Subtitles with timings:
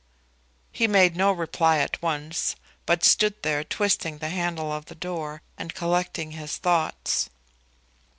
[0.71, 2.55] He made no reply at once,
[2.87, 7.29] but stood there twisting the handle of the door, and collecting his thoughts.